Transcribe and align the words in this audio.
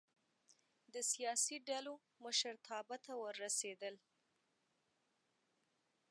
د 0.93 0.95
سیاسي 1.11 1.57
ډلو 1.69 1.93
مشرتابه 2.23 2.97
ته 3.05 3.11
ورسېدل. 3.21 3.95